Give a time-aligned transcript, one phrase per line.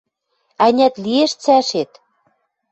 [0.65, 1.91] Ӓнят, лиэш цӓшет...»